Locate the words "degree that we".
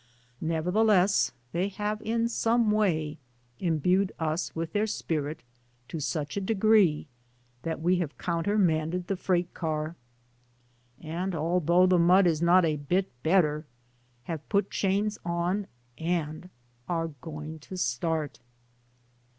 6.41-7.97